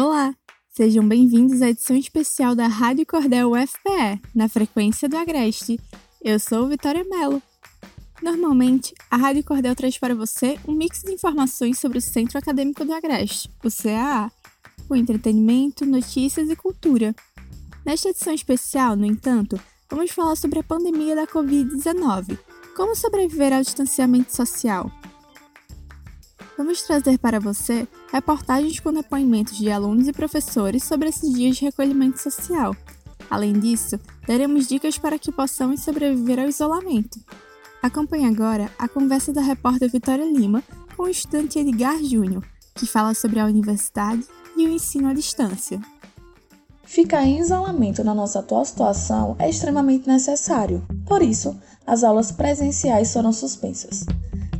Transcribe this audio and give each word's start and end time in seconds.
Olá, 0.00 0.32
sejam 0.68 1.04
bem-vindos 1.08 1.60
à 1.60 1.70
edição 1.70 1.96
especial 1.96 2.54
da 2.54 2.68
Rádio 2.68 3.04
Cordel 3.04 3.50
UFPE, 3.50 4.22
na 4.32 4.48
frequência 4.48 5.08
do 5.08 5.16
Agreste. 5.16 5.76
Eu 6.22 6.38
sou 6.38 6.68
Vitória 6.68 7.02
Mello. 7.02 7.42
Normalmente, 8.22 8.94
a 9.10 9.16
Rádio 9.16 9.42
Cordel 9.42 9.74
traz 9.74 9.98
para 9.98 10.14
você 10.14 10.56
um 10.68 10.72
mix 10.72 11.02
de 11.02 11.10
informações 11.10 11.80
sobre 11.80 11.98
o 11.98 12.00
Centro 12.00 12.38
Acadêmico 12.38 12.84
do 12.84 12.94
Agreste, 12.94 13.50
o 13.64 13.68
CAA, 13.68 14.30
com 14.86 14.94
entretenimento, 14.94 15.84
notícias 15.84 16.48
e 16.48 16.54
cultura. 16.54 17.12
Nesta 17.84 18.10
edição 18.10 18.32
especial, 18.32 18.94
no 18.94 19.04
entanto, 19.04 19.60
vamos 19.90 20.12
falar 20.12 20.36
sobre 20.36 20.60
a 20.60 20.62
pandemia 20.62 21.16
da 21.16 21.26
Covid-19, 21.26 22.38
como 22.76 22.94
sobreviver 22.94 23.52
ao 23.52 23.62
distanciamento 23.62 24.32
social. 24.32 24.92
Vamos 26.58 26.82
trazer 26.82 27.20
para 27.20 27.38
você 27.38 27.86
reportagens 28.12 28.80
com 28.80 28.92
depoimentos 28.92 29.56
de 29.56 29.70
alunos 29.70 30.08
e 30.08 30.12
professores 30.12 30.82
sobre 30.82 31.08
esses 31.08 31.32
dias 31.32 31.56
de 31.56 31.64
recolhimento 31.66 32.20
social. 32.20 32.74
Além 33.30 33.52
disso, 33.52 33.96
daremos 34.26 34.66
dicas 34.66 34.98
para 34.98 35.20
que 35.20 35.30
possamos 35.30 35.84
sobreviver 35.84 36.40
ao 36.40 36.48
isolamento. 36.48 37.20
Acompanhe 37.80 38.26
agora 38.26 38.68
a 38.76 38.88
conversa 38.88 39.32
da 39.32 39.40
repórter 39.40 39.88
Vitória 39.88 40.24
Lima 40.24 40.64
com 40.96 41.04
o 41.04 41.08
estudante 41.08 41.60
Edgar 41.60 42.02
Júnior, 42.02 42.44
que 42.74 42.86
fala 42.86 43.14
sobre 43.14 43.38
a 43.38 43.46
universidade 43.46 44.26
e 44.56 44.66
o 44.66 44.70
ensino 44.70 45.06
à 45.06 45.14
distância. 45.14 45.80
Ficar 46.82 47.22
em 47.22 47.38
isolamento 47.38 48.02
na 48.02 48.14
nossa 48.14 48.40
atual 48.40 48.64
situação 48.64 49.36
é 49.38 49.48
extremamente 49.48 50.08
necessário. 50.08 50.84
Por 51.06 51.22
isso, 51.22 51.56
as 51.86 52.02
aulas 52.02 52.32
presenciais 52.32 53.12
foram 53.12 53.32
suspensas. 53.32 54.04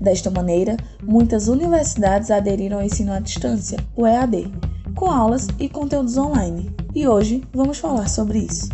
Desta 0.01 0.30
maneira, 0.30 0.77
muitas 1.02 1.48
universidades 1.48 2.30
aderiram 2.30 2.79
ao 2.79 2.84
ensino 2.84 3.12
à 3.12 3.19
distância, 3.19 3.79
o 3.97 4.06
EAD, 4.06 4.52
com 4.95 5.11
aulas 5.11 5.48
e 5.59 5.69
conteúdos 5.69 6.16
online. 6.16 6.70
E 6.95 7.06
hoje 7.06 7.42
vamos 7.53 7.78
falar 7.78 8.09
sobre 8.09 8.39
isso. 8.39 8.69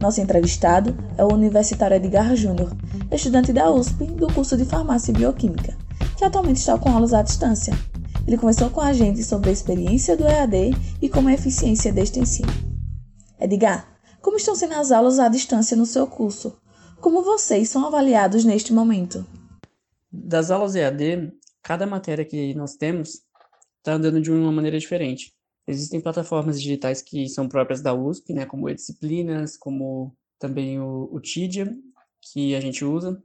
Nosso 0.00 0.20
entrevistado 0.20 0.96
é 1.16 1.24
o 1.24 1.32
universitário 1.32 1.96
Edgar 1.96 2.34
Júnior, 2.34 2.74
estudante 3.10 3.52
da 3.52 3.70
USP 3.70 4.04
do 4.04 4.26
curso 4.32 4.56
de 4.56 4.64
Farmácia 4.64 5.12
e 5.12 5.14
Bioquímica, 5.14 5.76
que 6.16 6.24
atualmente 6.24 6.58
está 6.58 6.78
com 6.78 6.90
aulas 6.90 7.14
à 7.14 7.22
distância. 7.22 7.72
Ele 8.26 8.38
conversou 8.38 8.70
com 8.70 8.80
a 8.80 8.92
gente 8.92 9.22
sobre 9.22 9.50
a 9.50 9.52
experiência 9.52 10.16
do 10.16 10.24
EAD 10.24 10.76
e 11.00 11.08
como 11.08 11.28
é 11.28 11.32
a 11.32 11.36
eficiência 11.36 11.92
deste 11.92 12.18
ensino. 12.18 12.52
Edgar, 13.38 13.86
como 14.20 14.38
estão 14.38 14.54
sendo 14.54 14.74
as 14.74 14.90
aulas 14.90 15.18
à 15.18 15.28
distância 15.28 15.76
no 15.76 15.84
seu 15.84 16.06
curso? 16.06 16.54
Como 17.00 17.22
vocês 17.22 17.68
são 17.68 17.86
avaliados 17.86 18.44
neste 18.44 18.72
momento? 18.72 19.26
Das 20.16 20.52
aulas 20.52 20.76
EAD, 20.76 21.32
cada 21.60 21.86
matéria 21.86 22.24
que 22.24 22.54
nós 22.54 22.76
temos 22.76 23.22
está 23.78 23.94
andando 23.94 24.20
de 24.20 24.30
uma 24.30 24.52
maneira 24.52 24.78
diferente. 24.78 25.34
Existem 25.66 26.00
plataformas 26.00 26.62
digitais 26.62 27.02
que 27.02 27.28
são 27.28 27.48
próprias 27.48 27.82
da 27.82 27.92
USP, 27.92 28.32
né, 28.32 28.46
como 28.46 28.68
e-disciplinas, 28.68 29.56
como 29.56 30.16
também 30.38 30.78
o, 30.78 31.08
o 31.10 31.20
Tidia, 31.20 31.74
que 32.20 32.54
a 32.54 32.60
gente 32.60 32.84
usa, 32.84 33.20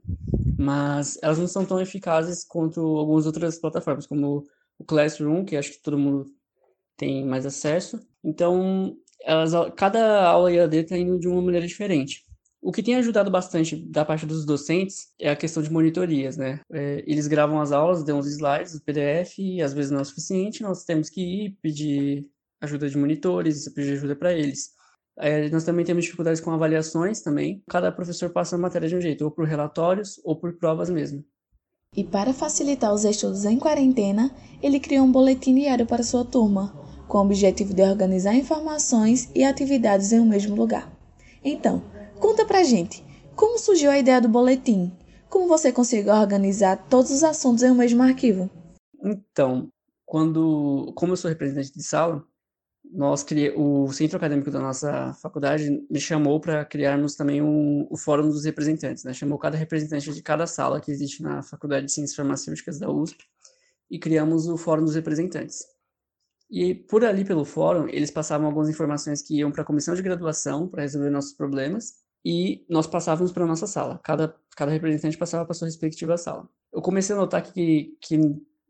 mas 0.58 1.16
elas 1.22 1.38
não 1.38 1.46
são 1.46 1.64
tão 1.64 1.80
eficazes 1.80 2.44
quanto 2.44 2.80
algumas 2.80 3.24
outras 3.24 3.58
plataformas, 3.58 4.06
como 4.06 4.44
o 4.78 4.84
Classroom, 4.84 5.44
que 5.44 5.56
acho 5.56 5.72
que 5.72 5.82
todo 5.82 5.98
mundo 5.98 6.26
tem 6.96 7.24
mais 7.24 7.46
acesso. 7.46 8.00
Então, 8.22 8.96
elas, 9.22 9.52
cada 9.76 10.26
aula 10.28 10.52
EAD 10.52 10.76
está 10.78 10.98
indo 10.98 11.18
de 11.18 11.28
uma 11.28 11.40
maneira 11.40 11.66
diferente. 11.66 12.24
O 12.62 12.72
que 12.72 12.82
tem 12.82 12.96
ajudado 12.96 13.30
bastante 13.30 13.74
da 13.74 14.04
parte 14.04 14.26
dos 14.26 14.44
docentes 14.44 15.08
é 15.18 15.30
a 15.30 15.36
questão 15.36 15.62
de 15.62 15.72
monitorias, 15.72 16.36
né? 16.36 16.60
É, 16.70 17.02
eles 17.06 17.26
gravam 17.26 17.58
as 17.60 17.72
aulas, 17.72 18.04
dão 18.04 18.18
os 18.18 18.26
slides, 18.26 18.74
o 18.74 18.82
PDF, 18.82 19.38
e 19.38 19.62
às 19.62 19.72
vezes 19.72 19.90
não 19.90 20.00
é 20.00 20.02
o 20.02 20.04
suficiente, 20.04 20.62
nós 20.62 20.84
temos 20.84 21.08
que 21.08 21.20
ir 21.22 21.58
pedir 21.62 22.28
ajuda 22.60 22.88
de 22.88 22.98
monitores, 22.98 23.66
pedir 23.72 23.94
ajuda 23.94 24.14
para 24.14 24.34
eles. 24.34 24.72
É, 25.18 25.48
nós 25.48 25.64
também 25.64 25.84
temos 25.84 26.04
dificuldades 26.04 26.40
com 26.40 26.50
avaliações 26.50 27.22
também. 27.22 27.62
Cada 27.68 27.90
professor 27.90 28.30
passa 28.30 28.56
a 28.56 28.58
matéria 28.58 28.88
de 28.88 28.96
um 28.96 29.00
jeito, 29.00 29.24
ou 29.24 29.30
por 29.30 29.46
relatórios 29.46 30.20
ou 30.22 30.36
por 30.36 30.52
provas 30.58 30.90
mesmo. 30.90 31.24
E 31.96 32.04
para 32.04 32.32
facilitar 32.32 32.92
os 32.92 33.04
estudos 33.04 33.44
em 33.44 33.58
quarentena, 33.58 34.30
ele 34.62 34.78
criou 34.78 35.04
um 35.06 35.10
boletim 35.10 35.54
diário 35.54 35.86
para 35.86 36.02
sua 36.02 36.24
turma, 36.24 36.72
com 37.08 37.18
o 37.18 37.22
objetivo 37.22 37.74
de 37.74 37.82
organizar 37.82 38.34
informações 38.34 39.30
e 39.34 39.42
atividades 39.42 40.12
em 40.12 40.20
um 40.20 40.26
mesmo 40.26 40.54
lugar. 40.54 40.92
Então, 41.42 41.82
Conta 42.20 42.44
pra 42.44 42.62
gente, 42.62 43.02
como 43.34 43.58
surgiu 43.58 43.90
a 43.90 43.98
ideia 43.98 44.20
do 44.20 44.28
boletim? 44.28 44.92
Como 45.30 45.48
você 45.48 45.72
conseguiu 45.72 46.12
organizar 46.12 46.76
todos 46.76 47.10
os 47.10 47.24
assuntos 47.24 47.62
em 47.62 47.70
um 47.70 47.74
mesmo 47.74 48.02
arquivo? 48.02 48.50
Então, 49.02 49.72
quando, 50.04 50.92
como 50.94 51.14
eu 51.14 51.16
sou 51.16 51.30
representante 51.30 51.72
de 51.72 51.82
sala, 51.82 52.22
nós 52.92 53.22
criei, 53.22 53.54
o 53.56 53.90
centro 53.90 54.18
acadêmico 54.18 54.50
da 54.50 54.60
nossa 54.60 55.14
faculdade 55.14 55.70
me 55.90 55.98
chamou 55.98 56.38
para 56.38 56.62
criarmos 56.62 57.14
também 57.14 57.40
um, 57.40 57.86
o 57.90 57.96
fórum 57.96 58.28
dos 58.28 58.44
representantes, 58.44 59.02
né? 59.02 59.14
Chamou 59.14 59.38
cada 59.38 59.56
representante 59.56 60.12
de 60.12 60.22
cada 60.22 60.46
sala 60.46 60.78
que 60.78 60.90
existe 60.90 61.22
na 61.22 61.42
Faculdade 61.42 61.86
de 61.86 61.92
Ciências 61.92 62.16
Farmacêuticas 62.16 62.78
da 62.78 62.90
USP 62.90 63.24
e 63.90 63.98
criamos 63.98 64.46
o 64.46 64.58
fórum 64.58 64.84
dos 64.84 64.94
representantes. 64.94 65.64
E 66.50 66.74
por 66.74 67.02
ali 67.02 67.24
pelo 67.24 67.46
fórum, 67.46 67.88
eles 67.88 68.10
passavam 68.10 68.46
algumas 68.46 68.68
informações 68.68 69.22
que 69.22 69.38
iam 69.38 69.50
para 69.50 69.62
a 69.62 69.64
comissão 69.64 69.94
de 69.94 70.02
graduação 70.02 70.68
para 70.68 70.82
resolver 70.82 71.08
nossos 71.08 71.32
problemas 71.32 71.99
e 72.24 72.64
nós 72.68 72.86
passávamos 72.86 73.32
para 73.32 73.46
nossa 73.46 73.66
sala. 73.66 73.98
Cada, 74.04 74.34
cada 74.56 74.70
representante 74.70 75.16
passava 75.16 75.44
para 75.44 75.54
sua 75.54 75.66
respectiva 75.66 76.16
sala. 76.16 76.48
Eu 76.72 76.82
comecei 76.82 77.14
a 77.14 77.18
notar 77.18 77.42
que, 77.42 77.96
que 78.00 78.18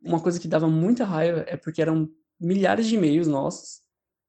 uma 0.03 0.21
coisa 0.21 0.39
que 0.39 0.49
dava 0.49 0.69
muita 0.69 1.05
raiva 1.05 1.45
é 1.47 1.57
porque 1.57 1.83
eram 1.83 2.09
milhares 2.41 2.87
de 2.87 2.97
e-mails 2.97 3.27
nossos 3.27 3.83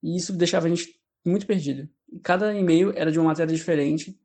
e 0.04 0.18
isso 0.18 0.34
deixava 0.34 0.66
a 0.66 0.70
gente 0.70 1.00
muito 1.26 1.46
perdido. 1.46 1.88
Cada 2.24 2.54
e-mail 2.54 2.92
era 2.96 3.12
de 3.12 3.20
uma 3.20 3.30
matéria 3.30 3.56
diferente, 3.56 4.20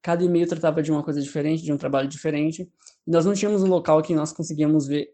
cada 0.00 0.24
e-mail 0.24 0.46
tratava 0.46 0.82
de 0.82 0.90
uma 0.90 1.02
coisa 1.02 1.20
diferente, 1.20 1.64
de 1.64 1.72
um 1.72 1.76
trabalho 1.76 2.08
diferente. 2.08 2.70
E 3.06 3.10
nós 3.10 3.26
não 3.26 3.34
tínhamos 3.34 3.62
um 3.62 3.68
local 3.68 4.00
que 4.02 4.14
nós 4.14 4.32
conseguíamos 4.32 4.86
ver 4.86 5.10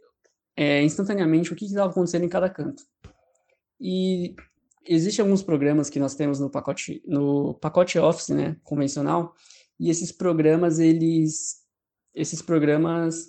é, 0.56 0.82
instantaneamente 0.82 1.52
o 1.52 1.56
que 1.56 1.64
estava 1.64 1.90
acontecendo 1.90 2.24
em 2.24 2.28
cada 2.28 2.48
canto. 2.48 2.84
E 3.80 4.36
existem 4.86 5.22
alguns 5.22 5.42
programas 5.42 5.88
que 5.90 6.00
nós 6.00 6.14
temos 6.14 6.40
no 6.40 6.50
pacote 6.50 7.02
no 7.06 7.54
pacote 7.54 7.98
Office, 7.98 8.30
né, 8.30 8.56
convencional, 8.62 9.34
e 9.78 9.90
esses 9.90 10.12
programas 10.12 10.78
eles 10.78 11.62
esses 12.14 12.42
programas 12.42 13.28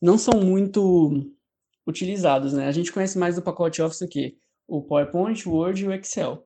não 0.00 0.18
são 0.18 0.40
muito 0.40 1.32
utilizados, 1.86 2.52
né? 2.52 2.66
A 2.66 2.72
gente 2.72 2.92
conhece 2.92 3.16
mais 3.18 3.36
do 3.36 3.42
pacote 3.42 3.80
Office 3.80 4.00
o 4.02 4.08
que 4.08 4.36
o 4.66 4.82
PowerPoint, 4.82 5.48
o 5.48 5.52
Word 5.52 5.84
e 5.84 5.88
o 5.88 5.92
Excel. 5.92 6.44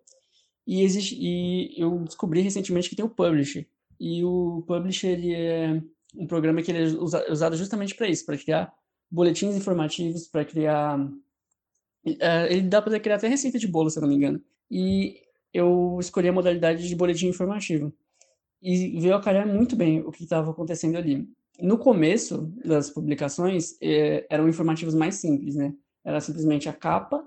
E 0.67 0.83
existe 0.83 1.17
e 1.19 1.75
eu 1.81 1.99
descobri 2.05 2.43
recentemente 2.43 2.89
que 2.89 2.97
tem 2.97 3.05
o 3.05 3.09
Publisher. 3.09 3.67
E 3.99 4.23
o 4.25 4.63
Publisher 4.67 5.09
ele 5.09 5.35
é 5.35 5.83
um 6.15 6.27
programa 6.27 6.63
que 6.63 6.71
ele 6.71 6.85
é 6.85 7.31
usado 7.33 7.57
justamente 7.57 7.95
para 7.95 8.09
isso, 8.09 8.27
para 8.27 8.37
criar 8.37 8.73
boletins 9.11 9.57
informativos, 9.57 10.29
para 10.29 10.45
criar 10.45 10.99
é, 12.05 12.53
ele 12.53 12.63
dá 12.63 12.81
para 12.81 12.99
criar 12.99 13.17
até 13.17 13.29
receita 13.29 13.59
de 13.59 13.69
bolo, 13.69 13.91
se 13.91 13.99
eu 13.99 14.03
não 14.03 14.09
me 14.09 14.17
engano. 14.17 14.41
E 14.71 15.21
eu 15.53 15.99
escolhi 16.01 16.29
a 16.29 16.33
modalidade 16.33 16.87
de 16.89 16.97
boletim 16.97 17.29
informativo. 17.29 17.93
E 18.63 18.99
veio 19.01 19.15
a 19.15 19.21
calhar 19.21 19.47
muito 19.47 19.75
bem 19.75 20.01
o 20.01 20.11
que 20.11 20.23
estava 20.23 20.51
acontecendo 20.51 20.97
ali. 20.97 21.29
No 21.61 21.79
começo 21.79 22.53
das 22.65 22.91
publicações, 22.91 23.77
é, 23.81 24.27
eram 24.31 24.49
informativos 24.49 24.95
mais 24.95 25.17
simples, 25.17 25.57
né? 25.57 25.75
Era 26.05 26.21
simplesmente 26.21 26.69
a 26.69 26.73
capa, 26.73 27.25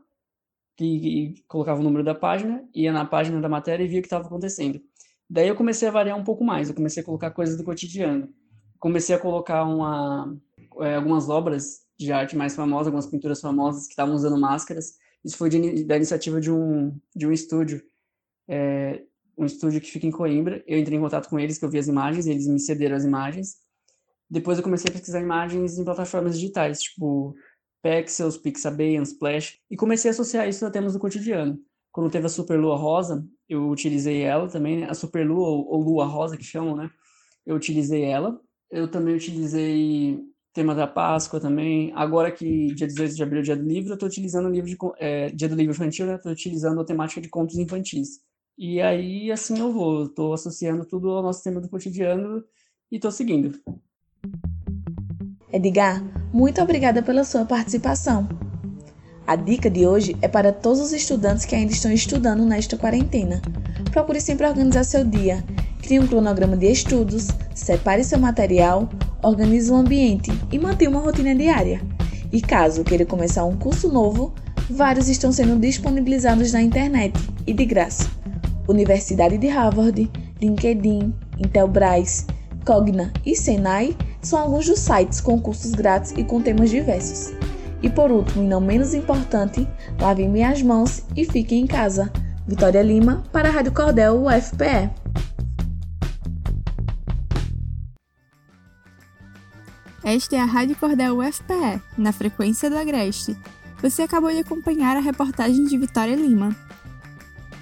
que, 0.76 1.34
que 1.34 1.44
colocava 1.48 1.80
o 1.80 1.84
número 1.84 2.04
da 2.04 2.16
página, 2.16 2.64
ia 2.74 2.92
na 2.92 3.06
página 3.06 3.40
da 3.40 3.50
matéria 3.50 3.84
e 3.84 3.88
via 3.88 4.00
o 4.00 4.02
que 4.02 4.08
estava 4.08 4.26
acontecendo. 4.26 4.82
Daí 5.30 5.48
eu 5.48 5.56
comecei 5.56 5.88
a 5.88 5.92
variar 5.92 6.18
um 6.18 6.24
pouco 6.24 6.44
mais, 6.44 6.70
eu 6.70 6.76
comecei 6.76 7.02
a 7.02 7.06
colocar 7.06 7.32
coisas 7.32 7.58
do 7.58 7.64
cotidiano. 7.64 8.30
Comecei 8.80 9.16
a 9.16 9.20
colocar 9.20 9.64
uma, 9.64 10.36
é, 10.82 10.96
algumas 10.96 11.30
obras 11.30 11.86
de 12.04 12.12
arte 12.12 12.36
mais 12.36 12.56
famosa, 12.56 12.90
algumas 12.90 13.08
pinturas 13.08 13.42
famosas 13.42 13.86
que 13.86 13.94
estavam 13.94 14.16
usando 14.16 14.40
máscaras. 14.40 14.94
Isso 15.24 15.38
foi 15.38 15.50
de, 15.50 15.84
da 15.86 15.96
iniciativa 15.96 16.40
de 16.40 16.52
um, 16.52 16.98
de 17.16 17.26
um 17.26 17.32
estúdio, 17.32 17.82
é, 18.48 19.04
um 19.38 19.46
estúdio 19.46 19.80
que 19.80 19.90
fica 19.90 20.06
em 20.06 20.12
Coimbra. 20.12 20.64
Eu 20.68 20.78
entrei 20.78 20.98
em 20.98 21.02
contato 21.02 21.30
com 21.30 21.40
eles, 21.40 21.58
que 21.58 21.66
eu 21.66 21.70
vi 21.70 21.80
as 21.80 21.88
imagens, 21.88 22.28
eles 22.28 22.48
me 22.48 22.60
cederam 22.60 22.98
as 22.98 23.04
imagens. 23.04 23.58
Depois 24.30 24.58
eu 24.58 24.64
comecei 24.64 24.90
a 24.90 24.94
pesquisar 24.94 25.22
imagens 25.22 25.78
em 25.78 25.84
plataformas 25.84 26.40
digitais, 26.40 26.82
tipo 26.82 27.36
Pexels, 27.82 28.38
Pixabay, 28.38 29.00
Unsplash, 29.00 29.60
e 29.70 29.76
comecei 29.76 30.10
a 30.10 30.14
associar 30.14 30.48
isso 30.48 30.66
a 30.66 30.72
temas 30.72 30.94
do 30.94 31.00
cotidiano. 31.00 31.60
Quando 31.92 32.10
teve 32.10 32.26
a 32.26 32.30
Super 32.30 32.60
Lua 32.60 32.76
Rosa, 32.76 33.28
eu 33.48 33.70
utilizei 33.70 34.22
ela 34.22 34.48
também, 34.48 34.80
né? 34.80 34.90
a 34.90 34.94
Super 34.94 35.28
Lua, 35.28 35.48
ou, 35.48 35.68
ou 35.68 35.82
Lua 35.82 36.06
Rosa, 36.06 36.36
que 36.36 36.44
chamam, 36.44 36.76
né? 36.76 36.90
Eu 37.46 37.56
utilizei 37.56 38.04
ela. 38.04 38.40
Eu 38.72 38.90
também 38.90 39.16
utilizei 39.16 40.20
tema 40.54 40.76
da 40.76 40.88
Páscoa 40.88 41.40
também. 41.40 41.92
Agora 41.96 42.32
que 42.32 42.74
dia 42.76 42.88
18 42.88 43.16
de 43.16 43.24
abril 43.24 43.40
é 43.40 43.44
dia 43.44 43.56
do 43.56 43.68
livro, 43.68 43.92
eu 43.92 43.94
estou 43.96 44.08
utilizando 44.08 44.48
o 44.48 44.52
livro 44.52 44.70
de 44.70 44.78
é, 45.00 45.30
dia 45.32 45.50
do 45.50 45.56
livro 45.56 45.74
infantil, 45.74 46.06
né? 46.06 46.16
Estou 46.16 46.32
utilizando 46.32 46.80
a 46.80 46.86
temática 46.86 47.20
de 47.20 47.30
contos 47.30 47.58
infantis. 47.58 48.20
E 48.58 48.80
aí 48.80 49.32
assim 49.32 49.60
eu 49.60 49.72
vou, 49.72 50.06
estou 50.06 50.34
associando 50.34 50.86
tudo 50.86 51.10
ao 51.10 51.24
nosso 51.24 51.44
tema 51.44 51.60
do 51.60 51.70
cotidiano 51.70 52.44
e 52.92 52.98
estou 52.98 53.12
seguindo. 53.12 53.60
Edgar, 55.52 56.04
muito 56.32 56.62
obrigada 56.62 57.02
pela 57.02 57.24
sua 57.24 57.46
participação. 57.46 58.28
A 59.26 59.36
dica 59.36 59.70
de 59.70 59.88
hoje 59.88 60.16
é 60.22 60.28
para 60.28 60.52
todos 60.52 60.82
os 60.82 60.92
estudantes 60.92 61.46
que 61.46 61.56
ainda 61.56 61.72
estão 61.72 61.92
estudando 61.92 62.46
nesta 62.46 62.78
quarentena. 62.78 63.42
Procure 63.92 64.20
sempre 64.20 64.46
organizar 64.46 64.84
seu 64.84 65.06
dia, 65.06 65.44
crie 65.84 66.00
um 66.00 66.08
cronograma 66.08 66.56
de 66.56 66.72
estudos, 66.72 67.28
separe 67.54 68.04
seu 68.04 68.18
material, 68.18 68.90
organize 69.22 69.70
o 69.70 69.76
ambiente 69.76 70.32
e 70.52 70.58
mantenha 70.58 70.90
uma 70.90 71.02
rotina 71.02 71.36
diária. 71.36 71.82
E 72.32 72.42
caso 72.42 72.84
queira 72.84 73.06
começar 73.06 73.44
um 73.44 73.58
curso 73.58 73.90
novo, 73.90 74.34
vários 74.70 75.10
estão 75.10 75.32
sendo 75.32 75.60
disponibilizados 75.60 76.54
na 76.54 76.62
internet 76.62 77.14
e 77.46 77.54
de 77.54 77.66
graça. 77.66 78.10
Universidade 78.68 79.38
de 79.38 79.48
Harvard, 79.48 80.10
LinkedIn, 80.42 81.14
Intelbras, 81.38 82.26
Cogna 82.66 83.12
e 83.26 83.36
Senai 83.36 83.96
são 84.22 84.40
alguns 84.40 84.66
dos 84.66 84.80
sites 84.80 85.20
com 85.20 85.40
cursos 85.40 85.74
grátis 85.74 86.14
e 86.16 86.24
com 86.24 86.42
temas 86.42 86.70
diversos. 86.70 87.34
E 87.82 87.90
por 87.90 88.10
último, 88.10 88.42
e 88.42 88.48
não 88.48 88.62
menos 88.62 88.94
importante, 88.94 89.68
lavem 90.00 90.30
minhas 90.30 90.62
mãos 90.62 91.04
e 91.14 91.26
fiquem 91.26 91.64
em 91.64 91.68
casa. 91.68 92.10
Vitória 92.48 92.82
Lima, 92.82 93.24
para 93.34 93.50
a 93.50 93.52
Rádio 93.52 93.74
Cordel 93.74 94.24
UFPE. 94.26 95.03
Esta 100.04 100.36
é 100.36 100.40
a 100.40 100.46
Rádio 100.46 100.76
Cordel 100.76 101.18
UFPE, 101.18 101.82
na 101.98 102.12
frequência 102.12 102.70
do 102.70 102.78
Agreste. 102.78 103.38
Você 103.82 104.02
acabou 104.02 104.30
de 104.30 104.40
acompanhar 104.40 104.98
a 104.98 105.00
reportagem 105.00 105.64
de 105.64 105.78
Vitória 105.78 106.14
Lima. 106.14 106.54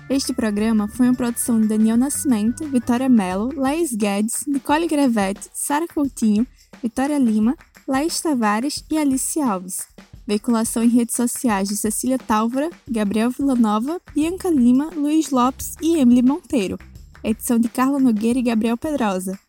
Este 0.09 0.33
programa 0.33 0.87
foi 0.87 1.07
uma 1.07 1.15
produção 1.15 1.61
de 1.61 1.67
Daniel 1.67 1.97
Nascimento, 1.97 2.67
Vitória 2.67 3.07
Mello, 3.07 3.53
Laís 3.55 3.93
Guedes, 3.93 4.43
Nicole 4.47 4.87
Grevete, 4.87 5.49
Sara 5.53 5.87
Coutinho, 5.87 6.47
Vitória 6.81 7.19
Lima, 7.19 7.55
Laís 7.87 8.19
Tavares 8.19 8.83
e 8.89 8.97
Alice 8.97 9.39
Alves. 9.39 9.87
Veiculação 10.25 10.83
em 10.83 10.89
redes 10.89 11.15
sociais 11.15 11.69
de 11.69 11.77
Cecília 11.77 12.17
Tálvora, 12.17 12.71
Gabriel 12.89 13.29
Villanova, 13.29 14.01
Bianca 14.15 14.49
Lima, 14.49 14.89
Luiz 14.95 15.29
Lopes 15.29 15.75
e 15.79 15.97
Emily 15.97 16.23
Monteiro. 16.23 16.79
Edição 17.23 17.59
de 17.59 17.69
Carla 17.69 17.99
Nogueira 17.99 18.39
e 18.39 18.43
Gabriel 18.43 18.77
Pedrosa. 18.77 19.39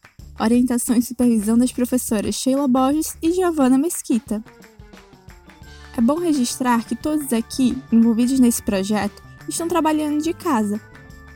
Orientação 0.41 0.97
e 0.97 1.03
supervisão 1.03 1.57
das 1.57 1.73
professoras 1.73 2.35
Sheila 2.35 2.67
Borges 2.67 3.17
e 3.23 3.33
Giovanna 3.33 3.79
Mesquita. 3.79 4.43
É 5.97 6.01
bom 6.01 6.19
registrar 6.19 6.85
que 6.85 6.97
todos 6.97 7.33
aqui, 7.33 7.77
envolvidos 7.93 8.41
nesse 8.41 8.63
projeto, 8.63 9.23
estão 9.49 9.69
trabalhando 9.69 10.23
de 10.23 10.33
casa. 10.33 10.81